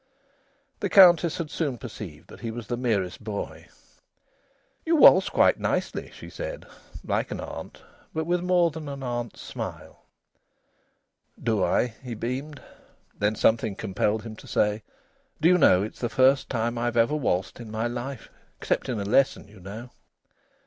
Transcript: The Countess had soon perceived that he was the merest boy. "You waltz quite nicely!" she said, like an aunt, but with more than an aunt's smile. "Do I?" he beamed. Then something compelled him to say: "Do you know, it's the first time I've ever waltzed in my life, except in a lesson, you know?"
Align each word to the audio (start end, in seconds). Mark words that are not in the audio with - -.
The 0.79 0.89
Countess 0.89 1.37
had 1.37 1.51
soon 1.51 1.77
perceived 1.77 2.27
that 2.29 2.39
he 2.39 2.49
was 2.49 2.65
the 2.65 2.75
merest 2.75 3.23
boy. 3.23 3.67
"You 4.83 4.95
waltz 4.95 5.29
quite 5.29 5.59
nicely!" 5.59 6.09
she 6.11 6.27
said, 6.27 6.65
like 7.03 7.29
an 7.29 7.39
aunt, 7.39 7.83
but 8.11 8.25
with 8.25 8.41
more 8.41 8.71
than 8.71 8.89
an 8.89 9.03
aunt's 9.03 9.41
smile. 9.41 10.03
"Do 11.39 11.63
I?" 11.63 11.85
he 12.01 12.15
beamed. 12.15 12.59
Then 13.19 13.35
something 13.35 13.75
compelled 13.75 14.23
him 14.23 14.35
to 14.37 14.47
say: 14.47 14.81
"Do 15.39 15.47
you 15.49 15.59
know, 15.59 15.83
it's 15.83 15.99
the 15.99 16.09
first 16.09 16.49
time 16.49 16.79
I've 16.79 16.97
ever 16.97 17.15
waltzed 17.15 17.59
in 17.59 17.69
my 17.69 17.85
life, 17.85 18.27
except 18.57 18.89
in 18.89 18.99
a 18.99 19.03
lesson, 19.05 19.47
you 19.47 19.59
know?" 19.59 19.91